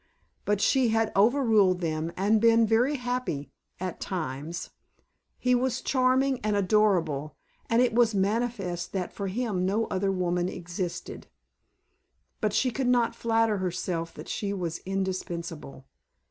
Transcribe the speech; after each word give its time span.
But 0.45 0.59
she 0.59 0.87
had 0.87 1.11
overruled 1.15 1.79
them 1.79 2.11
and 2.17 2.41
been 2.41 2.65
very 2.65 2.95
happy 2.95 3.51
at 3.79 3.99
times. 4.01 4.71
He 5.37 5.53
was 5.53 5.79
charming 5.79 6.39
and 6.39 6.55
adorable 6.55 7.35
and 7.69 7.83
it 7.83 7.93
was 7.93 8.15
manifest 8.15 8.93
that 8.93 9.13
for 9.13 9.27
him 9.27 9.63
no 9.63 9.85
other 9.91 10.11
woman 10.11 10.49
existed. 10.49 11.27
But 12.39 12.51
she 12.51 12.71
could 12.71 12.87
not 12.87 13.13
flatter 13.13 13.59
herself 13.59 14.11
that 14.15 14.27
she 14.27 14.53
was 14.53 14.79
indispensable. 14.87 15.85